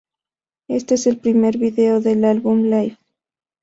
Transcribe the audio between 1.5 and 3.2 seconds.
vídeo del álbum Life.